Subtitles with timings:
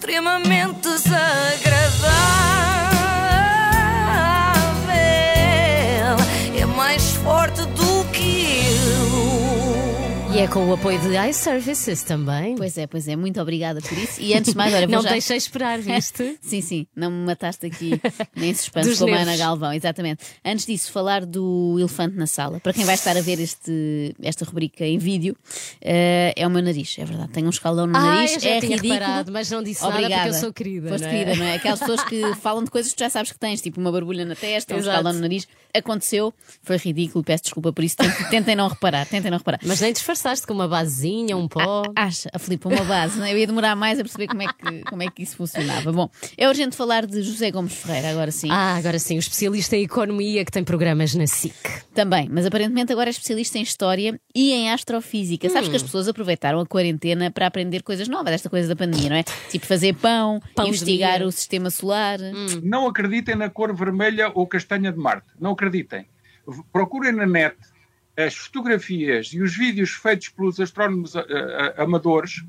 [0.00, 2.59] extremamente desagradável.
[10.40, 12.54] E é com o apoio de iServices também.
[12.56, 14.22] Pois é, pois é, muito obrigada por isso.
[14.22, 15.10] E antes de mais, olha, vou Não já...
[15.10, 16.38] deixei esperar, viste?
[16.40, 18.00] Sim, sim, não me mataste aqui
[18.34, 19.18] nem suspense Dos como a.
[19.18, 20.24] Ana Galvão, exatamente.
[20.42, 22.58] Antes disso, falar do elefante na sala.
[22.58, 25.36] Para quem vai estar a ver este, esta rubrica em vídeo,
[25.78, 27.32] eh, é o meu nariz, é verdade.
[27.32, 28.94] Tenho um escaldão no Ah, nariz, eu já é ridículo.
[28.94, 30.22] reparado, mas não disse nada Obrigada.
[30.22, 31.12] porque eu sou querida, Foste não é?
[31.18, 31.54] querida, não é?
[31.56, 34.24] Aquelas pessoas que falam de coisas que tu já sabes que tens, tipo uma barbulha
[34.24, 34.88] na testa, um Exato.
[34.96, 35.46] escaldão no nariz.
[35.74, 36.32] Aconteceu,
[36.62, 37.96] foi ridículo, peço desculpa por isso.
[38.30, 39.60] Tentem, não reparar, tentem não reparar.
[39.64, 39.92] Mas nem
[40.30, 41.82] disfarçaste com uma basezinha, um pó.
[41.96, 43.32] Acha, a Filipe, uma base, não é?
[43.32, 45.92] eu ia demorar mais a perceber como é, que, como é que isso funcionava.
[45.92, 48.48] Bom, é urgente falar de José Gomes Ferreira, agora sim.
[48.50, 51.54] Ah, agora sim, o especialista em economia que tem programas na SIC.
[51.94, 55.48] Também, mas aparentemente agora é especialista em História e em Astrofísica.
[55.50, 55.70] Sabes Hum.
[55.70, 59.16] que as pessoas aproveitaram a quarentena para aprender coisas novas, desta coisa da pandemia, não
[59.16, 59.22] é?
[59.50, 61.22] Tipo fazer pão, Pão investigar.
[61.22, 61.26] Hum.
[61.26, 62.18] o sistema solar.
[62.62, 65.26] Não acreditem na cor vermelha ou castanha de Marte.
[65.40, 66.06] Não acreditem.
[66.72, 67.56] Procurem na net
[68.16, 71.24] as fotografias e os vídeos feitos pelos astrónomos ah,
[71.76, 72.42] ah, amadores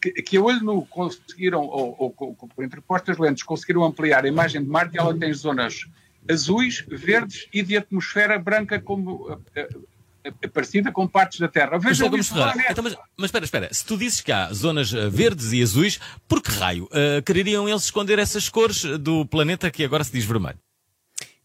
[0.00, 4.28] que, que a olho nu conseguiram, ou, ou com- por interpostas lentes, conseguiram ampliar a
[4.28, 5.86] imagem de Marte ela tem zonas
[6.30, 9.38] azuis, verdes e de atmosfera branca como ah,
[10.52, 11.72] parecida com partes da Terra.
[11.82, 12.34] Mas, Vejam Gomes isso
[12.70, 13.68] então, mas, mas espera, espera.
[13.72, 15.98] Se tu dizes que há zonas eh, verdes e azuis,
[16.28, 20.24] por que raio eh, quereriam eles esconder essas cores do planeta que agora se diz
[20.24, 20.58] vermelho?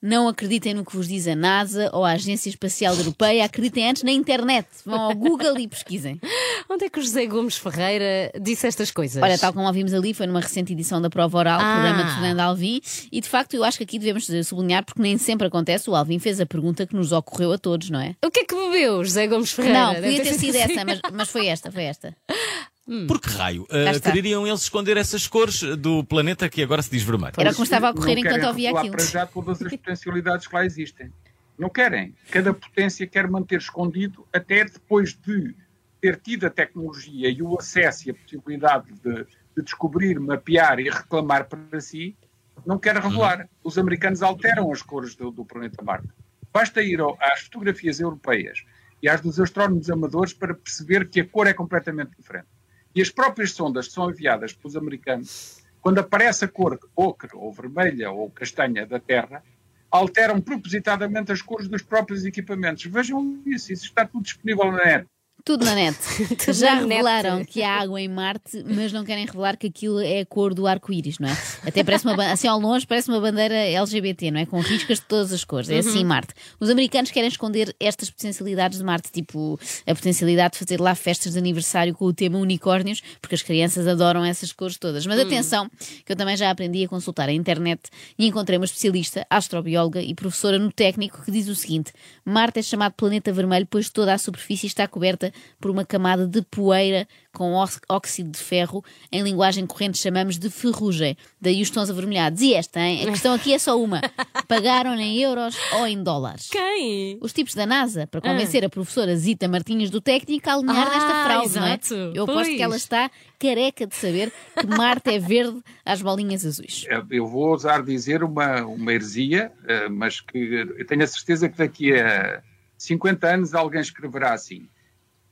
[0.05, 4.03] Não acreditem no que vos diz a NASA ou a Agência Espacial Europeia, acreditem antes
[4.03, 4.67] na internet.
[4.85, 6.19] Vão ao Google e pesquisem.
[6.69, 9.23] Onde é que o José Gomes Ferreira disse estas coisas?
[9.23, 11.73] Olha, tal como ouvimos ali, foi numa recente edição da Prova Oral, Ah.
[11.75, 15.17] programa de Fernando Alvim, e de facto eu acho que aqui devemos sublinhar, porque nem
[15.17, 18.13] sempre acontece, o Alvim fez a pergunta que nos ocorreu a todos, não é?
[18.25, 19.79] O que é que bebeu, José Gomes Ferreira?
[19.79, 20.73] Não, podia ter sido assim.
[20.73, 22.13] essa, mas, mas foi esta, foi esta.
[23.07, 23.65] Por que raio
[24.01, 27.33] quereriam eles esconder essas cores do planeta que agora se diz vermelho?
[27.37, 28.95] Era o que me estava a ocorrer enquanto ouvia aquilo.
[28.95, 31.11] para já todas as potencialidades que lá existem.
[31.57, 32.13] Não querem.
[32.29, 35.55] Cada potência quer manter escondido até depois de
[36.01, 39.23] ter tido a tecnologia e o acesso e a possibilidade de,
[39.55, 42.17] de descobrir, mapear e reclamar para si,
[42.65, 43.47] não quer revelar.
[43.63, 46.09] Os americanos alteram as cores do, do planeta Marte.
[46.51, 48.63] Basta ir ao- às fotografias europeias
[49.01, 52.47] e às dos astrónomos amadores para perceber que a cor é completamente diferente.
[52.95, 57.51] E as próprias sondas que são enviadas pelos americanos, quando aparece a cor ocre ou
[57.51, 59.43] vermelha ou castanha da Terra,
[59.89, 62.85] alteram propositadamente as cores dos próprios equipamentos.
[62.85, 65.07] Vejam isso, isso está tudo disponível na net.
[65.45, 65.97] Tudo na net.
[66.39, 66.89] Tudo Já na net.
[66.89, 70.53] revelaram que há água em Marte, mas não querem revelar que aquilo é a cor
[70.53, 71.37] do arco-íris, não é?
[71.67, 74.45] Até parece uma assim ao longe parece uma bandeira LGBT, não é?
[74.45, 75.69] Com riscas de todas as cores.
[75.69, 76.33] É assim Marte.
[76.61, 81.33] Os americanos querem esconder estas potencialidades de Marte, tipo a potencialidade de fazer lá festas
[81.33, 85.05] de aniversário com o tema unicórnios, porque as crianças adoram essas cores todas.
[85.05, 85.69] Mas atenção,
[86.05, 87.81] que eu também já aprendi a consultar a internet
[88.17, 91.91] e encontrei uma especialista, astrobióloga e professora no técnico que diz o seguinte:
[92.23, 96.41] Marte é chamado planeta vermelho pois toda a superfície está coberta por uma camada de
[96.41, 97.53] poeira com
[97.89, 101.17] óxido de ferro, em linguagem corrente chamamos de ferrugem.
[101.41, 102.41] Daí os tons avermelhados.
[102.41, 103.07] E esta, hein?
[103.07, 103.99] A questão aqui é só uma:
[104.47, 106.47] pagaram em euros ou em dólares?
[106.51, 107.17] Quem?
[107.21, 110.89] Os tipos da NASA, para convencer a professora Zita Martins do técnico a alinhar Ah,
[110.91, 111.69] nesta fraude, não é?
[111.81, 111.93] exato.
[112.15, 112.55] Eu aposto Pois.
[112.55, 116.85] que ela está careca de saber que Marte é verde às bolinhas azuis.
[117.09, 120.37] Eu vou ousar dizer uma, uma heresia, eh, mas que
[120.77, 122.41] eu tenho a certeza que daqui a
[122.77, 124.67] 50 anos alguém escreverá assim.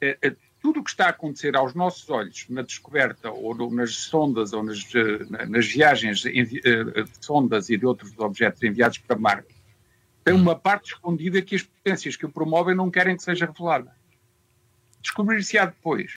[0.01, 3.73] Eh, eh, Tudo o que está a acontecer aos nossos olhos na descoberta ou no-
[3.73, 8.13] nas sondas ou nas, eh, na- nas viagens envi- eh, de sondas e de outros
[8.19, 9.55] objetos enviados para Marte
[10.23, 13.91] tem uma parte escondida que as potências que o promovem não querem que seja revelada.
[15.01, 16.13] Descobrir-se-á depois.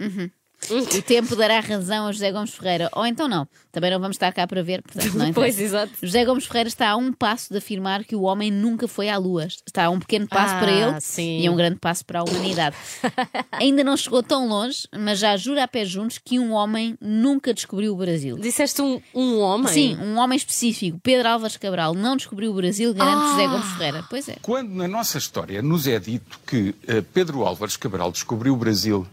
[0.71, 2.89] O tempo dará razão a José Gomes Ferreira.
[2.93, 3.47] Ou então não.
[3.73, 4.83] Também não vamos estar cá para ver.
[4.83, 5.63] Portanto, não Pois, interessa.
[5.63, 5.93] exato.
[6.03, 9.17] José Gomes Ferreira está a um passo de afirmar que o homem nunca foi à
[9.19, 9.47] Lua.
[9.47, 11.41] Está a um pequeno passo Ah, para ele sim.
[11.41, 12.77] e a um grande passo para a humanidade.
[13.53, 17.53] Ainda não chegou tão longe, mas já jura a pé juntos que um homem nunca
[17.53, 18.39] descobriu o Brasil.
[18.39, 19.73] Disseste um, um homem?
[19.73, 23.31] Sim, um homem específico, Pedro Álvares Cabral, não descobriu o Brasil, garante Ah.
[23.31, 24.05] José Gomes Ferreira.
[24.09, 24.37] Pois é.
[24.43, 29.07] Quando na nossa história nos é dito que eh, Pedro Álvares Cabral descobriu o Brasil,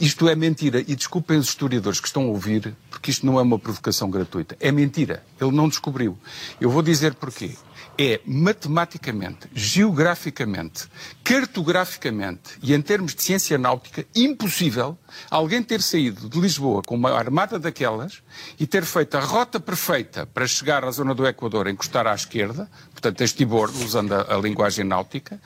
[0.00, 0.80] isto é mentira.
[0.80, 4.56] E desculpem os historiadores que estão a ouvir, porque isto não é uma provocação gratuita.
[4.60, 5.24] É mentira.
[5.40, 6.18] Ele não descobriu.
[6.60, 7.52] Eu vou dizer porquê.
[7.96, 10.88] É matematicamente, geograficamente,
[11.22, 14.98] cartograficamente e em termos de ciência náutica impossível
[15.30, 18.22] alguém ter saído de Lisboa com uma armada daquelas
[18.58, 22.68] e ter feito a rota perfeita para chegar à zona do Equador, encostar à esquerda,
[22.90, 25.40] portanto, estibor, usando a, a linguagem náutica,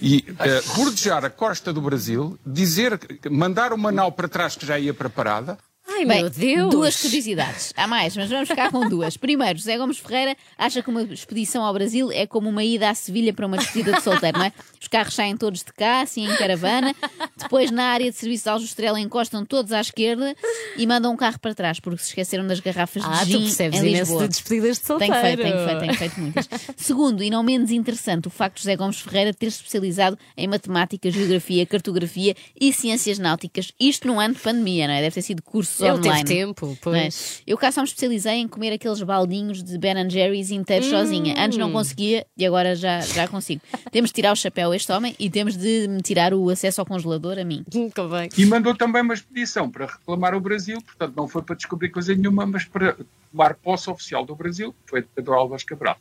[0.00, 3.00] e eh, bordejar a costa do Brasil, dizer,
[3.30, 5.58] mandar uma nau para trás que já ia preparada,
[5.96, 6.70] Ai, Bem, meu Deus!
[6.70, 7.72] duas curiosidades.
[7.76, 9.16] Há mais, mas vamos ficar com duas.
[9.16, 12.94] Primeiro, José Gomes Ferreira acha que uma expedição ao Brasil é como uma ida à
[12.94, 14.52] Sevilha para uma despedida de solteiro, não é?
[14.80, 16.94] Os carros saem todos de cá, assim em caravana.
[17.36, 20.34] Depois, na área de serviço de Aljustrela, encostam todos à esquerda
[20.76, 23.40] e mandam um carro para trás, porque se esqueceram das garrafas de Ah, tu gin
[23.42, 24.22] percebes em Lisboa.
[24.22, 25.14] de despedidas de solteiro.
[25.14, 26.48] Tenho feito, tenho feito, tenho feito muitas.
[26.76, 31.10] Segundo, e não menos interessante, o facto de José Gomes Ferreira ter especializado em matemática,
[31.10, 33.72] geografia, cartografia e ciências náuticas.
[33.78, 35.00] Isto num ano de pandemia, não é?
[35.00, 36.24] Deve ter sido cursos Ele online.
[36.24, 37.02] teve tempo, não é?
[37.02, 37.42] pois.
[37.46, 40.54] Eu cá só me especializei em comer aqueles baldinhos de Ben Jerry's Hum.
[40.56, 41.34] inteiros sozinha.
[41.38, 43.60] Antes não conseguia e agora já, já consigo.
[43.92, 46.80] temos de tirar o chapéu a este homem e temos de me tirar o acesso
[46.80, 47.64] ao congelador a mim.
[47.94, 48.28] Convém.
[48.36, 52.14] E mandou também uma expedição para reclamar o Brasil, portanto não foi para descobrir coisa
[52.14, 52.96] nenhuma, mas para
[53.30, 55.96] tomar posse oficial do Brasil, que foi de Pedro Álvares Cabral.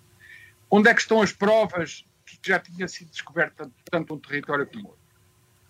[0.69, 4.85] Onde é que estão as provas que já tinha sido descoberto tanto um território como
[4.87, 4.99] outro?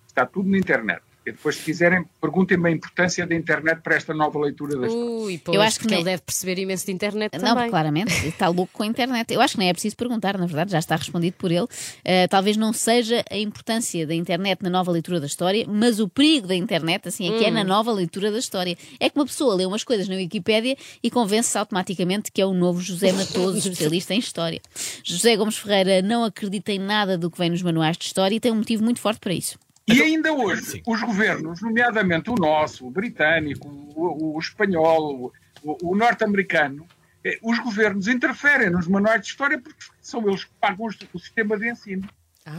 [0.08, 1.02] Está tudo na internet.
[1.26, 5.10] E depois, se quiserem, perguntem-me a importância da internet para esta nova leitura da história.
[5.10, 7.70] Ui, pois, Eu acho que nem- ele deve perceber imenso de internet Não, também.
[7.70, 9.34] claramente, está louco com a internet.
[9.34, 11.64] Eu acho que nem é preciso perguntar, na verdade, já está respondido por ele.
[11.64, 16.10] Uh, talvez não seja a importância da internet na nova leitura da história, mas o
[16.10, 17.54] perigo da internet, assim, é que é Hum.
[17.54, 18.78] na nova leitura da história.
[19.00, 22.54] É que uma pessoa lê umas coisas na Wikipédia e convence-se automaticamente que é o
[22.54, 24.62] novo José Matoso, especialista em história.
[25.04, 28.40] José Gomes Ferreira não acredita em nada do que vem nos manuais de história e
[28.40, 29.58] tem um motivo muito forte para isso.
[29.88, 35.96] E ainda hoje, os governos, nomeadamente o nosso, o britânico, o, o espanhol, o, o
[35.96, 36.88] norte-americano,
[37.24, 41.58] eh, os governos interferem nos manuais de história porque são eles que pagam o sistema
[41.58, 42.08] de ensino.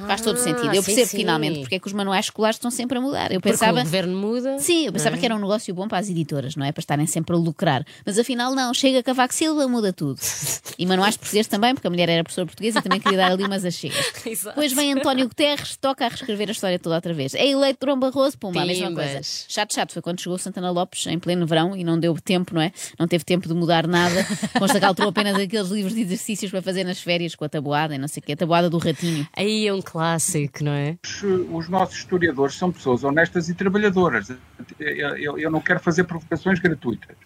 [0.07, 0.75] Faz todo Ah, sentido.
[0.75, 1.17] Eu percebo sim.
[1.19, 3.31] finalmente porque é que os manuais escolares estão sempre a mudar.
[3.31, 3.81] Eu Porque pensava.
[3.81, 4.59] o governo muda.
[4.59, 6.73] Sim, eu pensava que era um negócio bom para as editoras, não é?
[6.73, 7.85] Para estarem sempre a lucrar.
[8.05, 8.73] Mas afinal, não.
[8.73, 10.19] Chega Cavaco Silva, muda tudo.
[10.77, 13.45] E manuais portugueses também, porque a mulher era professora portuguesa e também queria dar ali
[13.45, 14.05] umas achegas.
[14.25, 17.33] Depois vem António Guterres, toca a reescrever a história toda outra vez.
[17.37, 19.21] É eleito Durão Barroso, pumba, a mesma coisa.
[19.23, 19.93] Chato, chato.
[19.93, 22.73] Foi quando chegou Santana Lopes em pleno verão e não deu tempo, não é?
[22.99, 24.27] Não teve tempo de mudar nada.
[24.59, 27.95] Consta que alterou apenas aqueles livros de exercícios para fazer nas férias com a tabuada
[27.95, 28.33] e não sei o quê.
[28.33, 29.29] A tabuada do ratinho.
[29.37, 30.97] Aí é um clássico, não é?
[31.05, 34.31] Os, os nossos historiadores são pessoas honestas e trabalhadoras.
[34.79, 37.17] Eu, eu- eu não quero fazer provocações gratuitas.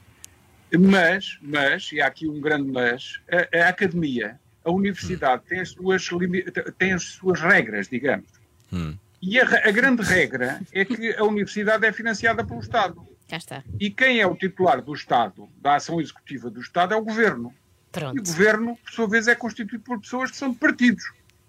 [0.79, 5.71] Mas, mas, e há aqui um grande mas, a, a academia, a universidade tem as
[5.71, 6.07] suas,
[6.77, 8.27] tem as suas regras, digamos.
[9.23, 13.07] E a, a grande regra é que a universidade é financiada pelo Estado.
[13.29, 13.65] Cá está.
[13.81, 17.49] E quem é o titular do Estado, da ação executiva do Estado, é o governo.
[17.51, 18.23] E o Pronto.
[18.27, 21.03] governo, por sua vez, é constituído por pessoas que são de partidos.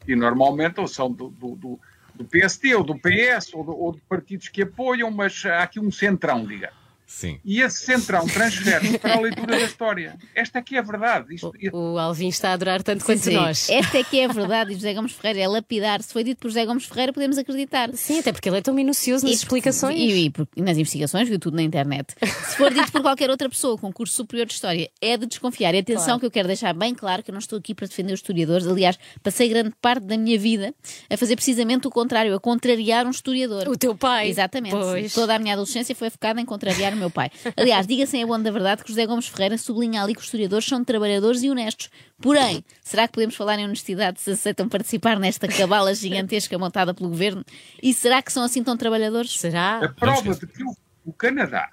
[0.10, 1.80] E normalmente são do, do, do-
[2.16, 5.92] do PSD, ou do PS, ou, ou de partidos que apoiam, mas há aqui um
[5.92, 6.79] centrão, digamos.
[7.12, 7.40] Sim.
[7.44, 10.16] E esse centrão transfere-se para a leitura da história.
[10.36, 11.34] Esta aqui é a verdade.
[11.34, 13.68] Isto, O Alvin está a adorar tanto quanto Sim, nós.
[13.68, 16.04] Esta é que é a verdade e José Gomes Ferreira é lapidar.
[16.04, 17.90] Se foi dito por José Gomes Ferreira, podemos acreditar.
[17.96, 19.98] Sim, até porque ele é tão minucioso nas E- explicações.
[20.00, 22.14] E, e por- e nas investigações, viu tudo na internet.
[22.48, 25.74] Se for dito por qualquer outra pessoa com curso superior de História, é de desconfiar.
[25.74, 26.20] E atenção Claro.
[26.20, 28.68] que eu quero deixar bem claro que eu não estou aqui para defender os historiadores.
[28.68, 30.76] Aliás, passei grande parte da minha vida
[31.10, 33.68] a fazer precisamente o contrário, a contrariar um historiador.
[33.68, 34.30] O teu pai.
[34.30, 34.76] Exatamente.
[34.76, 35.12] Pois.
[35.12, 37.32] Toda a minha adolescência foi focada em contrariar o meu pai.
[37.56, 40.66] Aliás, diga-se em abono da verdade que José Gomes Ferreira sublinha ali que os historiadores
[40.66, 41.90] são trabalhadores e honestos.
[42.22, 47.10] Porém, será que podemos falar em honestidade se aceitam participar nesta cabala gigantesca montada pelo
[47.10, 47.44] governo?
[47.82, 49.36] E será que são assim tão trabalhadores?
[49.36, 49.94] A Será?
[49.98, 50.76] prova de que o,
[51.06, 51.70] o Canadá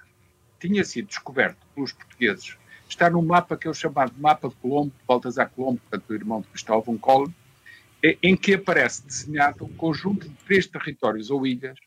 [0.59, 2.57] tinha sido descoberto pelos portugueses
[2.89, 6.13] está no mapa que é o chamado Mapa de Colombo, de Baltasar Colombo, portanto, o
[6.13, 7.33] irmão de Cristóvão Colombo,
[8.03, 11.77] eh, em que aparece desenhado um conjunto de três territórios ou ilhas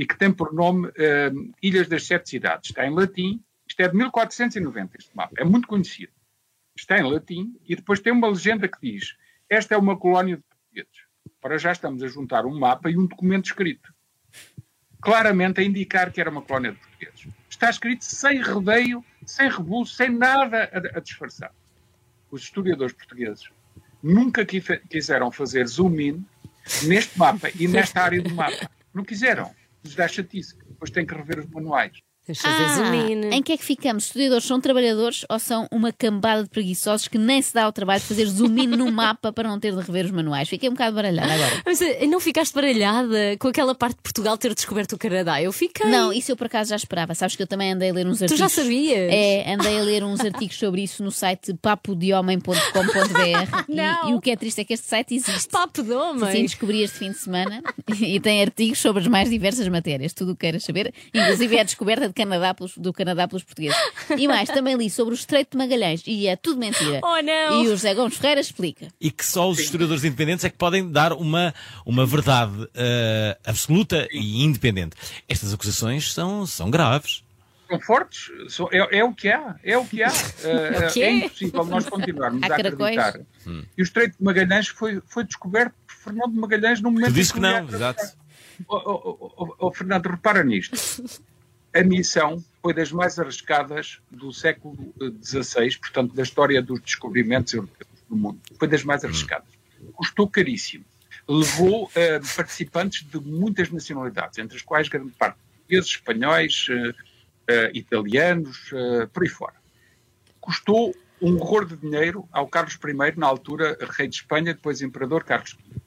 [0.00, 1.30] e que tem por nome eh,
[1.62, 2.70] Ilhas das Sete Cidades.
[2.70, 3.38] Está em latim,
[3.68, 6.10] isto é de 1490, este mapa, é muito conhecido.
[6.74, 9.14] Está em latim e depois tem uma legenda que diz:
[9.46, 11.04] Esta é uma colónia de portugueses.
[11.42, 13.92] Ora, já estamos a juntar um mapa e um documento escrito
[15.02, 17.26] claramente a indicar que era uma colónia de portugueses.
[17.50, 21.52] Está escrito sem rodeio, sem rebuço, sem nada a, a disfarçar.
[22.30, 23.50] Os historiadores portugueses
[24.02, 26.24] nunca qui- quiseram fazer zoom in
[26.84, 28.70] neste mapa e nesta área do mapa.
[28.94, 29.54] Não quiseram.
[29.84, 30.56] Lhes dá chatice.
[30.58, 32.00] Depois têm que rever os manuais.
[32.30, 33.30] In.
[33.32, 34.04] Ah, em que é que ficamos?
[34.04, 37.72] Os Estudadores são trabalhadores ou são uma cambada de preguiçosos que nem se dá ao
[37.72, 40.48] trabalho de fazer zoom in no mapa para não ter de rever os manuais?
[40.48, 41.62] Fiquei um bocado baralhada agora.
[41.66, 45.40] Mas eh, não ficaste baralhada com aquela parte de Portugal ter descoberto o Canadá?
[45.42, 45.86] Eu fiquei.
[45.90, 47.14] Não, isso eu por acaso já esperava.
[47.14, 48.38] Sabes que eu também andei a ler uns Tu artigos.
[48.38, 49.12] já sabias?
[49.12, 52.50] É, andei a ler uns artigos sobre isso no site papodiomem.com.br
[53.68, 55.48] e, e o que é triste é que este site existe.
[55.50, 56.30] Papo de homem.
[56.32, 57.62] Sim, descobri este fim de semana
[58.00, 61.60] e tem artigos sobre as mais diversas matérias, tudo o que queiras saber, inclusive é
[61.60, 63.78] a descoberta de Canadá pelos- do Canadá pelos portugueses.
[64.16, 67.00] E mais, também li sobre o Estreito de Magalhães e é tudo mentira.
[67.02, 67.62] Oh, não.
[67.62, 68.88] E o José Gomes Ferreira explica.
[69.00, 71.54] E que só os historiadores independentes é que podem dar uma,
[71.86, 74.96] uma verdade eh, absoluta e independente.
[75.28, 77.22] Estas acusações são, são graves.
[77.68, 80.10] são fortes, são- é, é o que há, é o que há.
[80.92, 81.02] Quê?
[81.02, 83.20] é impossível nós continuarmos Há a acreditar.
[83.76, 87.10] E o Estreito de Magalhães foi, foi descoberto por Fernando de Magalhães no momento Tu
[87.10, 88.02] em dizes que ia não, exato.
[88.68, 90.76] Oh, oh, oh, oh, oh, Fernando, repara nisto.
[91.74, 97.90] A missão foi das mais arriscadas do século XVI, portanto, da história dos descobrimentos europeus
[98.08, 98.40] no mundo.
[98.58, 99.48] Foi das mais arriscadas.
[99.94, 100.84] Custou caríssimo.
[101.28, 105.38] Levou eh, participantes de muitas nacionalidades, entre as quais grande parte
[105.70, 106.94] portugueses, espanhóis, eh,
[107.46, 109.54] eh, italianos, eh, por aí fora.
[110.40, 115.22] Custou um horror de dinheiro ao Carlos I, na altura rei de Espanha, depois imperador
[115.22, 115.80] Carlos V.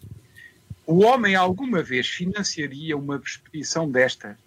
[0.86, 4.38] O homem alguma vez financiaria uma expedição desta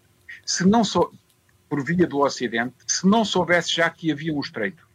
[0.44, 1.10] se não só
[1.68, 4.85] por via do Ocidente, se não soubesse já que havia um estreito?